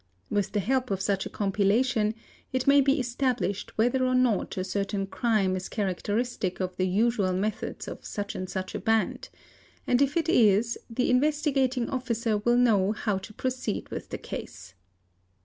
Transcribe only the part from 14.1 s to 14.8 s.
case.